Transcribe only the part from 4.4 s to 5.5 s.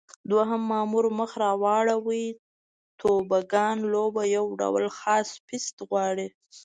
ډول خاص